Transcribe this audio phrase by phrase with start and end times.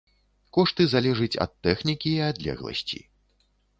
[0.57, 2.99] Кошты залежыць ад тэхнікі і адлегласці.